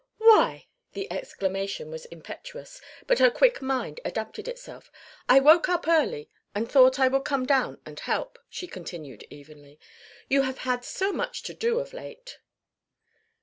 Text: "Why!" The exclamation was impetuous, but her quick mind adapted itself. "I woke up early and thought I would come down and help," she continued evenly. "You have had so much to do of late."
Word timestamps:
"Why!" 0.17 0.65
The 0.93 1.11
exclamation 1.11 1.91
was 1.91 2.05
impetuous, 2.07 2.81
but 3.05 3.19
her 3.19 3.29
quick 3.29 3.61
mind 3.61 3.99
adapted 4.03 4.47
itself. 4.47 4.91
"I 5.29 5.39
woke 5.39 5.69
up 5.69 5.87
early 5.87 6.27
and 6.55 6.67
thought 6.67 6.97
I 6.97 7.07
would 7.07 7.23
come 7.23 7.45
down 7.45 7.79
and 7.85 7.99
help," 7.99 8.39
she 8.49 8.65
continued 8.65 9.27
evenly. 9.29 9.79
"You 10.27 10.41
have 10.41 10.57
had 10.65 10.83
so 10.83 11.11
much 11.13 11.43
to 11.43 11.53
do 11.53 11.77
of 11.79 11.93
late." 11.93 12.39